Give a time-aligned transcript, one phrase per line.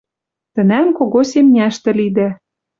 [0.53, 2.29] Тӹнӓм кого семняштӹ лидӓ